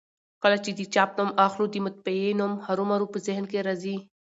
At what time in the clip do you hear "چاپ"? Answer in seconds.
0.93-1.09